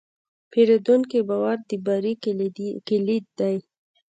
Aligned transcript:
د 0.03 0.03
پیرودونکي 0.51 1.19
باور 1.29 1.57
د 1.69 1.71
بری 1.85 2.13
کلید 2.95 3.25
دی. 3.39 3.55